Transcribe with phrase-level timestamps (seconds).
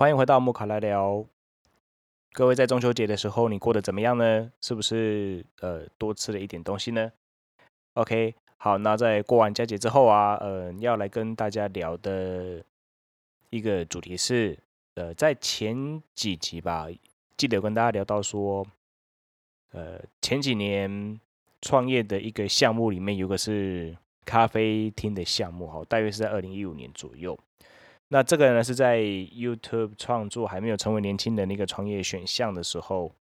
[0.00, 1.26] 欢迎回到木卡来聊。
[2.32, 4.50] 各位在中秋节的时候，你过得怎么样呢？
[4.58, 7.12] 是不是呃多吃了一点东西呢
[7.92, 12.64] ？OK，好，那在过完佳节之后啊，呃，要来跟大家聊的
[13.50, 14.58] 一个主题是，
[14.94, 16.86] 呃，在前几集吧，
[17.36, 18.66] 记得跟大家聊到说，
[19.72, 21.20] 呃，前几年
[21.60, 23.94] 创业的一个项目里面，有个是
[24.24, 27.38] 咖啡厅的项目，哈，大约是在二零一五年左右。
[28.12, 33.14] 那这个呢，是在 YouTube 创作还没有成为年轻人的一个创业选项的时候，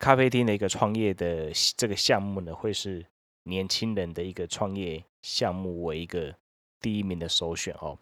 [0.00, 3.06] 咖啡厅的一个创业的这个项目呢，会是
[3.44, 6.34] 年轻人的一个创业项目为一个
[6.80, 7.96] 第一名的首选哦。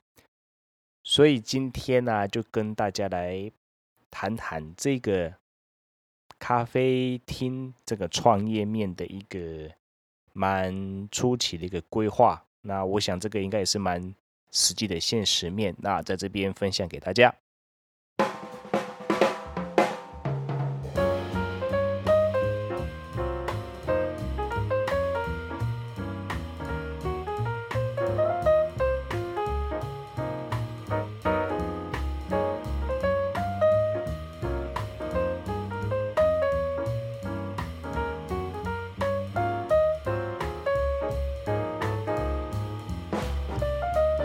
[1.03, 3.53] 所以今天呢，就跟大家来
[4.11, 5.35] 谈谈这个
[6.39, 9.71] 咖啡厅这个创业面的一个
[10.33, 12.47] 蛮初期的一个规划。
[12.63, 14.15] 那我想这个应该也是蛮。
[14.53, 17.35] 实际的现实面，那在这边分享给大家。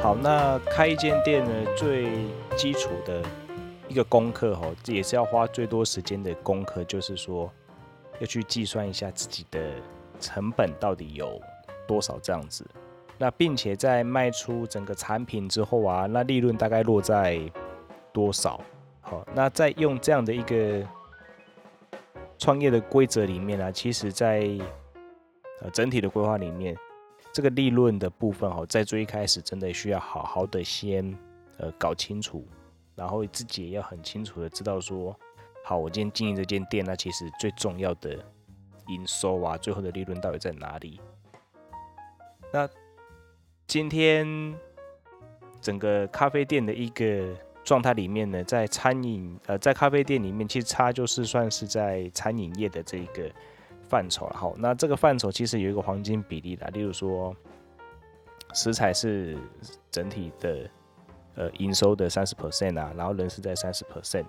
[0.08, 2.08] 好，那开一间店呢，最
[2.56, 3.22] 基础的
[3.90, 7.52] 一个功课哦，这也是要花最多时间的功课，就是说
[8.22, 9.60] 要去计算一下自己的
[10.18, 11.42] 成本到底有
[11.86, 12.66] 多少这样子。
[13.18, 17.42] 那并且在卖出整个产品之后啊，那利润大概落在
[18.14, 18.62] 多少？
[19.02, 20.88] 好，那在用这样的一个
[22.38, 24.48] 创业的规则里面呢，其实在
[25.62, 26.74] 呃整体的规划里面。
[27.38, 31.16] 这个利润的部分哦，在最一开始真的需要好好的先
[31.60, 32.44] 呃搞清楚，
[32.96, 35.16] 然后自己也要很清楚的知道说，
[35.64, 38.18] 好，我今天经营这间店，那其实最重要的
[38.88, 41.00] 营收啊，最后的利润到底在哪里？
[42.52, 42.68] 那
[43.68, 44.26] 今天
[45.62, 53.32] 整个咖啡店的一个状态里面呢，在餐饮呃，在咖啡店里面，其实它就是算是在餐饮业的这个。
[53.90, 57.36] 范畴了，好，那这个范畴其实有一个黄金比例的，例如说，
[58.54, 59.38] 食材是
[59.90, 60.70] 整体的
[61.36, 64.26] 呃营收的三十 percent 啊，然后人是在三十 percent，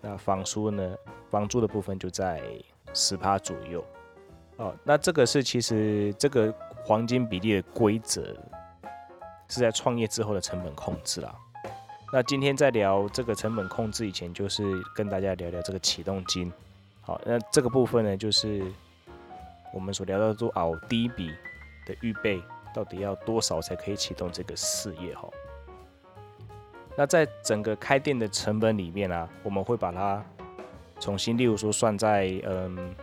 [0.00, 0.94] 那房租呢，
[1.30, 2.42] 房租的部分就在
[2.92, 3.84] 十趴左右，
[4.56, 6.54] 哦，那这个是其实这个
[6.84, 8.36] 黄金比例的规则
[9.48, 11.34] 是在创业之后的成本控制啦。
[12.12, 14.62] 那今天在聊这个成本控制以前，就是
[14.94, 16.52] 跟大家聊聊这个启动金。
[17.04, 18.64] 好，那这个部分呢，就是
[19.74, 21.34] 我们所聊到做哦，第一笔
[21.84, 22.40] 的预备
[22.72, 25.28] 到底要多少才可以启动这个事业哈？
[26.96, 30.24] 那在整个开店的成本里面啊，我们会把它
[31.00, 32.94] 重新，例如说算在嗯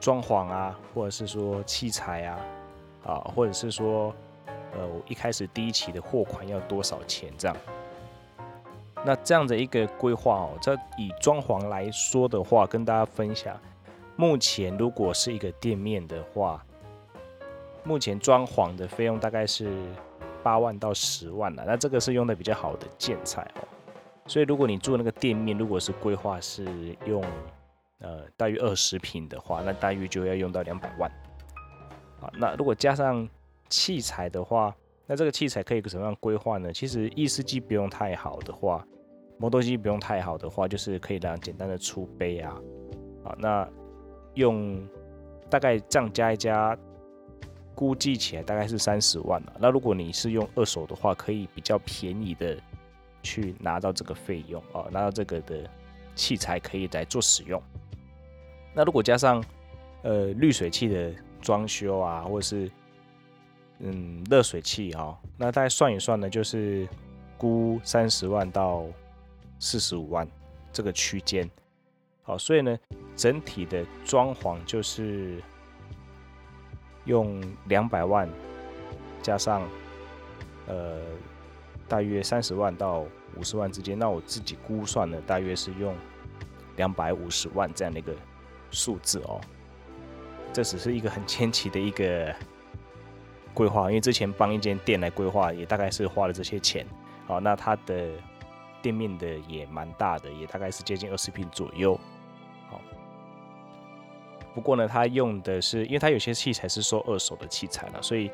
[0.00, 2.40] 装潢啊，或者是说器材啊，
[3.04, 4.12] 啊，或者是说
[4.44, 7.56] 呃我一开始第一期的货款要多少钱这样。
[9.04, 13.58] 那这样的一个规划哦，这以装潢来说的话，跟大家分享，
[14.16, 16.62] 目前如果是一个店面的话，
[17.84, 19.70] 目前装潢的费用大概是
[20.42, 21.64] 八万到十万了。
[21.66, 23.62] 那这个是用的比较好的建材哦，
[24.26, 26.66] 所以如果你做那个店面，如果是规划是
[27.06, 27.24] 用
[28.00, 31.10] 呃大约二十平的话，那大约就要用到两百万。
[32.20, 33.26] 好，那如果加上
[33.68, 34.74] 器材的话，
[35.08, 36.70] 那这个器材可以怎么样规划呢？
[36.70, 38.86] 其实意式机不用太好的话，
[39.38, 42.54] 磨豆机不用太好的话，就是可以让简单的出杯啊，
[43.24, 43.66] 啊，那
[44.34, 44.86] 用
[45.48, 46.76] 大概这样加一加，
[47.74, 49.56] 估计起来大概是三十万了。
[49.58, 52.58] 那如果你是用二手的话，可以比较便宜的
[53.22, 55.68] 去拿到这个费用啊，拿到这个的
[56.14, 57.62] 器材可以来做使用。
[58.74, 59.42] 那如果加上
[60.02, 62.70] 呃滤水器的装修啊，或者是
[63.80, 66.88] 嗯，热水器哈，那大概算一算呢，就是
[67.36, 68.84] 估三十万到
[69.60, 70.26] 四十五万
[70.72, 71.48] 这个区间，
[72.24, 72.76] 好，所以呢，
[73.14, 75.40] 整体的装潢就是
[77.04, 78.28] 用两百万
[79.22, 79.62] 加上
[80.66, 81.00] 呃
[81.86, 83.04] 大约三十万到
[83.36, 85.94] 五十万之间，那我自己估算呢，大约是用
[86.74, 88.12] 两百五十万这样的一个
[88.72, 89.40] 数字哦，
[90.52, 92.34] 这只是一个很前期的一个。
[93.58, 96.86] 规划，因为之前帮一间店来规划，也大概是花了这些钱。
[97.26, 98.12] 好，那它的
[98.80, 101.98] 店面的也蛮大的，也大概是接近二十平左右。
[102.70, 102.80] 好，
[104.54, 108.30] 不过呢，它用的是，因为它有些器材是收二手的器材了，所以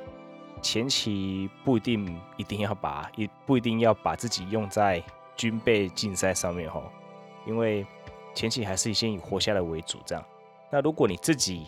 [0.61, 5.03] 前期不一定一定要把，也不一定要把自己用在
[5.35, 6.83] 军备竞赛上面哈，
[7.47, 7.87] 因为
[8.35, 10.23] 前期还是先以活下来为主这样。
[10.71, 11.67] 那如果你自己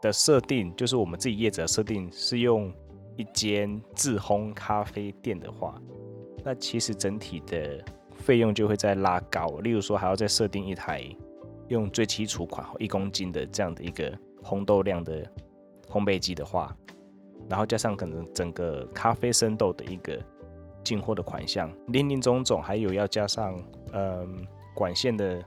[0.00, 2.72] 的设定，就是我们自己业者设定是用
[3.16, 5.80] 一间自烘咖啡店的话，
[6.44, 7.84] 那其实整体的
[8.14, 9.46] 费用就会再拉高。
[9.58, 11.02] 例如说，还要再设定一台
[11.68, 14.12] 用最基础款一公斤的这样的一个
[14.42, 15.24] 烘豆量的
[15.88, 16.76] 烘焙机的话，
[17.48, 20.18] 然后加上可能整个咖啡生豆的一个
[20.82, 23.58] 进货的款项，林林总总，还有要加上
[23.92, 25.42] 嗯管线的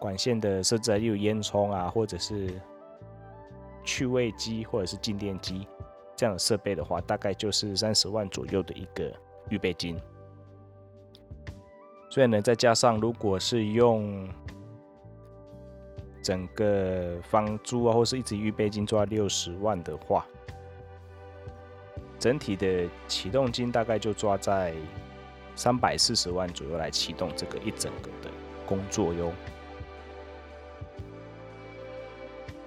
[0.00, 2.60] 管线的设置，例如烟囱啊，或者是
[3.84, 5.66] 去味机或者是静电机
[6.16, 9.12] 这样的设备的话，大概就是三十万左右的一个
[9.48, 10.00] 预备金。
[12.10, 14.28] 所以呢，再加上如果是用
[16.22, 20.24] 整个房租啊，或是一直预备金抓六十万的话，
[22.18, 24.72] 整体的启动金大概就抓在
[25.56, 28.30] 三百四十万左右来启动这个一整个的
[28.64, 29.32] 工作哟。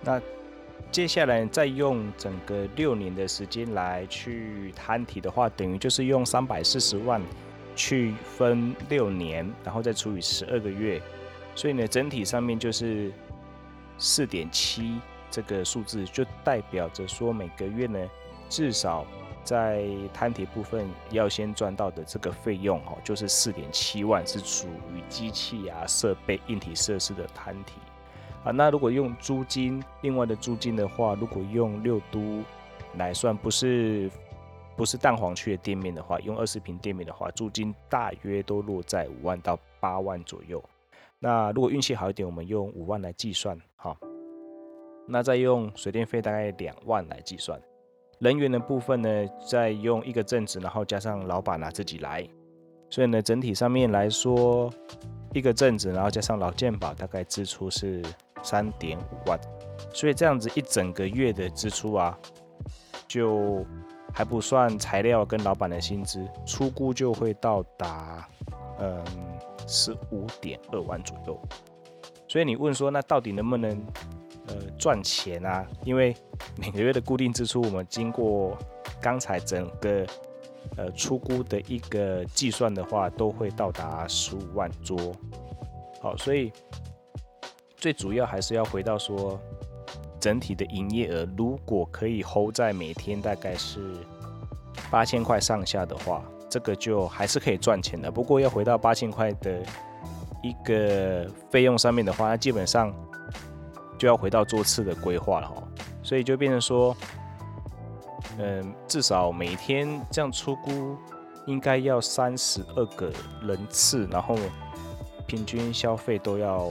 [0.01, 0.21] 那
[0.91, 7.21] 接下来再用整个六年的时间来去摊提的话，等于就是用三百四十万
[7.75, 11.01] 去分六年，然后再除以十二个月，
[11.55, 13.11] 所以呢，整体上面就是
[13.97, 14.99] 四点七
[15.29, 17.99] 这个数字，就代表着说每个月呢
[18.49, 19.05] 至少。
[19.43, 27.75] 在摊提部分要先赚到的这个费用哦，就是四点七万，是属于机器啊、设备、硬体设施的摊提
[28.43, 28.51] 啊。
[28.51, 32.43] 那如果用租金，另外的租金的话，如果用六都
[32.95, 34.09] 来算，不是
[34.75, 40.63] 不是蛋黄区的店面的话，用二十平店面的话，租金大约都落在五万到八万左右。
[41.19, 43.97] 那如果运气好一点，我们用五万来计算，哈，
[45.07, 47.59] 那再用水电费大概两万来计算。
[48.19, 52.27] 人员的部分呢，再用一个正职，然后加上老板拿自己来，
[52.89, 54.71] 所以呢，整体上面来说，
[55.33, 58.03] 一个正职，然后加上劳健保，大概支出是
[58.47, 59.39] 三点五万，
[59.93, 62.17] 所以这样子一整个月的支出啊，
[63.07, 63.65] 就
[64.13, 68.25] 还不算材料跟老板的薪资，出估就会到达
[68.79, 69.03] 嗯
[69.67, 71.37] 十五点二万左右。
[72.29, 73.85] 所以你问说，那到底能不能？
[74.49, 76.15] 呃，赚钱啊，因为
[76.55, 78.57] 每个月的固定支出，我们经过
[79.01, 80.07] 刚才整个
[80.77, 85.13] 呃出估的一个计算的话，都会到达十五万桌。
[86.01, 86.49] 好，所以
[87.77, 89.39] 最主要还是要回到说，
[90.19, 93.79] 整体的营业额如果可以 hold 在每天大概是
[94.91, 98.11] 八千块上下的话，这个就还是可以赚钱的。
[98.11, 99.61] 不过要回到八千块的
[100.43, 102.93] 一个费用上面的话，那基本上。
[103.99, 105.55] 就要回到桌次的规划了哈，
[106.03, 106.95] 所以就变成说，
[108.37, 110.95] 嗯，至少每天这样出估
[111.47, 114.37] 应该要三十二个人次，然后
[115.25, 116.69] 平均消费都要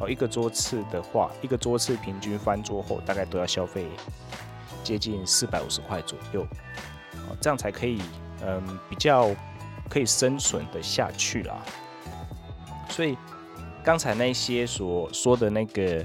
[0.00, 3.86] 哦，一个桌次的话，一个桌次平均翻桌后大概都要消费
[4.82, 6.42] 接近四百五十块左右，
[7.28, 8.00] 哦，这样才可以
[8.42, 9.30] 嗯比较
[9.88, 11.62] 可以生存的下去啦。
[12.88, 13.16] 所以
[13.82, 16.04] 刚才那些所说的那个。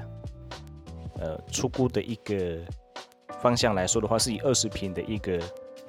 [1.20, 2.60] 呃，初估的一个
[3.40, 5.40] 方向来说的话，是以二十平的一个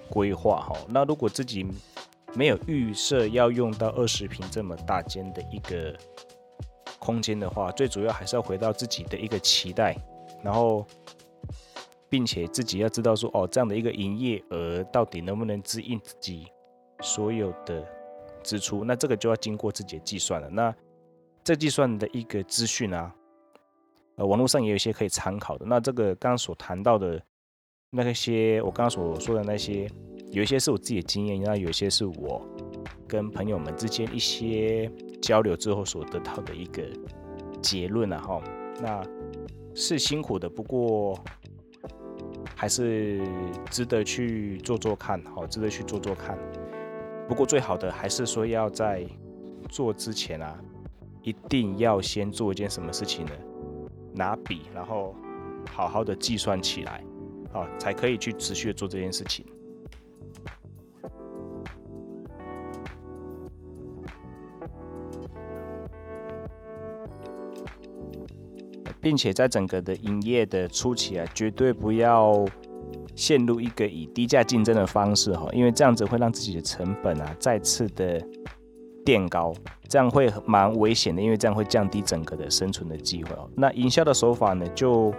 [0.08, 0.76] 规划哈。
[0.86, 1.66] 那如果自己
[2.34, 5.92] 没有预设要用到二十平这么大间的一个
[7.04, 9.94] 空间的话，最主要还是要回到自己的一个期待，
[10.42, 10.86] 然后
[12.08, 16.46] 并且自己要知道说，哦，这样的一个营业额到底能不能支应自己
[17.00, 17.86] 所有的
[18.42, 18.82] 支出？
[18.84, 20.48] 那这个就要经过自己的计算了。
[20.48, 20.74] 那
[21.44, 23.14] 这计算的一个资讯啊。
[24.16, 25.66] 呃，网络上也有一些可以参考的。
[25.66, 27.20] 那这个刚刚所谈到的
[27.90, 29.90] 那些，我刚刚所说的那些，
[30.30, 32.40] 有一些是我自己的经验，那有一些是我
[33.08, 34.88] 跟朋友们之间一些
[35.26, 36.82] 交流之后所得到的一个
[37.62, 38.18] 结论啊。
[38.20, 38.42] 哈，
[38.80, 39.02] 那
[39.74, 41.18] 是辛苦的，不过
[42.54, 43.20] 还是
[43.70, 46.38] 值得去做做看，好，值得去做做看。
[47.26, 49.06] 不过最好的还是说要在
[49.68, 50.58] 做之前啊，
[51.22, 53.32] 一定要先做一件什么事情呢？
[54.14, 55.16] 拿笔，然后
[55.70, 57.02] 好好的计算起来，
[57.52, 59.44] 啊，才可以去持续的做这件事情，
[69.04, 72.44] 并且在整个的营业的初期啊，绝对不要
[73.14, 78.20] 陷入一个以低价竞争的方式哈，因为这样子会让自己的成本啊再次的。
[79.06, 79.52] 垫高，
[79.86, 83.46] 这样会蛮危险的，因为这样会降低整个的生存的机会哦。
[83.54, 85.12] 那营销的手法呢，就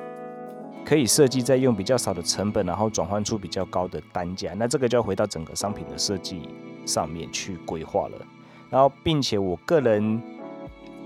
[0.84, 4.56] 可以设计在用比较少的成本，然后转换出比较高的单价。
[4.58, 6.50] 那这个就要回到整个商品的设计
[6.84, 8.18] 上面去规划了。
[8.72, 10.20] 然后并且我个人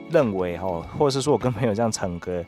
[0.09, 2.43] 认为哈，或者是说我跟朋友这样唱歌，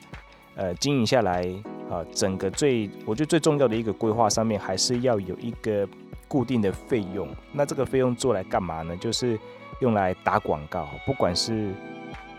[0.55, 1.43] 呃，经营下来
[1.89, 5.87] 啊，整个最我觉得最重要的一个规划上面，还是要有一个
[6.27, 7.27] 固定的费用。
[7.51, 8.95] 那这个费用做来干嘛呢？
[8.97, 9.39] 就是
[9.79, 11.71] 用来打广告，不管是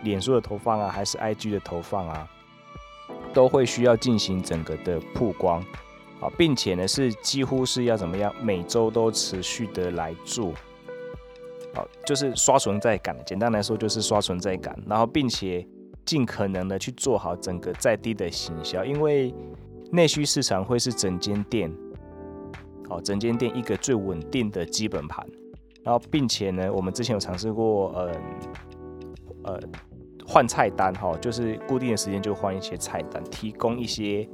[0.02, 2.28] 脸书的投放啊，还是 IG 的投放啊，
[3.32, 5.64] 都会需要进行整个的曝光。
[6.20, 10.52] 啊，并且呢是几乎是要怎么样，每周都持续的来做，
[11.74, 13.16] 好，就是刷存在感。
[13.24, 15.66] 简单来说就是刷存在感，然后并且
[16.04, 19.34] 尽可能的去做好整个在地的行销，因为
[19.90, 21.72] 内需市场会是整间店，
[22.88, 25.26] 好，整间店一个最稳定的基本盘。
[25.82, 28.12] 然后并且呢，我们之前有尝试过，呃，
[29.44, 29.60] 呃，
[30.26, 34.28] 换菜单哈，就是固定的时间就换一些菜单，提供一些。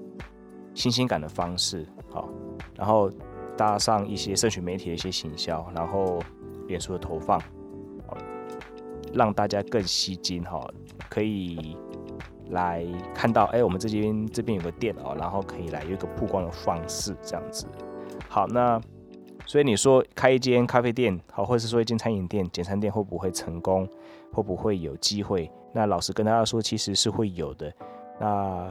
[0.75, 2.29] 新鲜感的方式，好，
[2.77, 3.11] 然后
[3.57, 6.23] 搭上一些社群媒体的一些行销，然后
[6.69, 7.41] 脸书的投放，
[8.07, 8.17] 好，
[9.13, 10.65] 让大家更吸睛哈，
[11.11, 11.77] 可以
[12.51, 17.67] 来看到，哎，我们这边这边有个店哦，然后可以来有一个曝光的方式，这样子。
[18.29, 18.81] 好，那
[19.45, 23.89] 所以你说开一间咖啡店，好，或者是说一间餐饮店、简餐店会不会成功？
[24.31, 25.51] 会不会有机会？
[25.73, 27.73] 那老实跟大家说，其实是会有的。
[28.21, 28.71] 那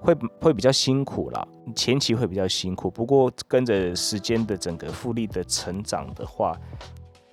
[0.00, 2.90] 会会比较辛苦啦，前期会比较辛苦。
[2.90, 6.58] 不过跟着时间的整个复利的成长的话，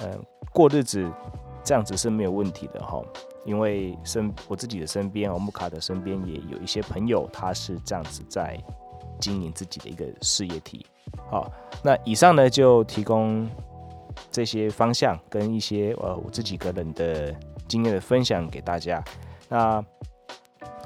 [0.03, 0.19] 呃，
[0.51, 1.09] 过日子
[1.63, 3.01] 这样子是没有问题的哈。
[3.45, 8.57] 因为身我自己的身边哦，木卡的身边也有一些朋友，他是这样子在
[9.19, 10.85] 经营自己的一个事业体。
[11.29, 11.51] 好，
[11.83, 13.49] 那以上呢就提供
[14.29, 17.33] 这些方向跟一些呃我自己个人的
[17.67, 19.03] 经验的分享给大家。
[19.49, 19.83] 那。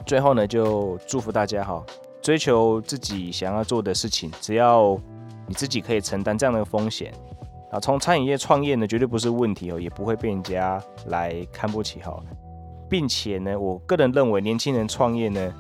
[0.06, 1.84] 最后呢，就祝福大家哈，
[2.22, 4.98] 追求自己想要做的事情，只要
[5.48, 7.12] 你自己可以承担这样的风险
[7.72, 7.80] 啊。
[7.80, 12.18] 从餐饮业创业呢，绝对不是问题哦，也不会被人家来看不起哈。
[12.90, 15.54] 并且呢，我个人认为，年轻人创业呢，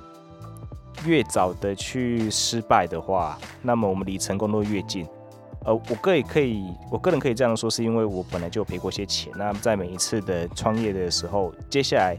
[1.05, 5.05] 越早的去失败的话，那么我们离成功都越近。
[5.65, 9.33] 呃，我个也可以，我个人可以这样说，是因为我本来就赔过些钱。
[9.35, 12.17] 那在每一次的创业的时候，接下来。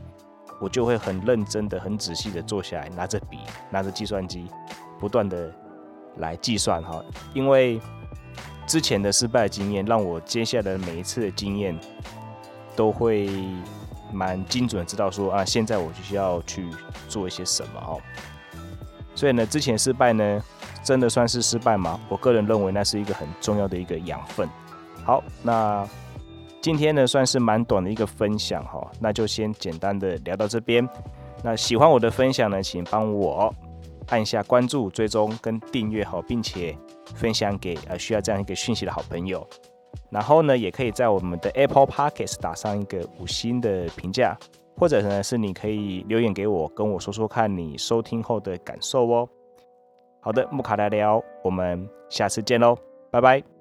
[0.61, 3.38] 我就会很认真的、很仔细的坐下来，拿着笔、
[3.71, 4.49] 拿着计算机，
[4.99, 5.54] 不断的
[6.16, 7.00] 来计算哈。
[7.33, 7.80] 因为
[8.68, 11.76] 之前的失败经验，让我接下来每一次的经验
[12.76, 13.28] 都会
[14.12, 16.68] 蛮精准知道说啊，现在我就需要去
[17.08, 17.98] 做一些什么哦。
[19.14, 20.40] 所以呢，之前失败呢，
[20.84, 21.98] 真的算是失败吗？
[22.08, 24.48] 我个人认为那是一个很重要的一个养分。
[25.04, 25.84] 好，那。
[26.60, 30.87] 今天呢，算是蛮短的一个分享哈，那就先简单的聊到这边。
[31.42, 33.54] 那喜欢我的分享呢，请帮我
[34.08, 36.76] 按下关注、追踪跟订阅好，并且
[37.14, 39.46] 分享给呃需要这样一个讯息的好朋友。
[40.10, 44.36] 然后呢，也可以在我们的 Apple Podcast 打上一个五星的评价，
[44.76, 49.28] 或者呢是你可以留言给我，跟我说说看你收听后的感受哦。
[50.20, 52.76] 好的，木卡来聊，我们下次见喽，
[53.10, 53.57] 拜拜。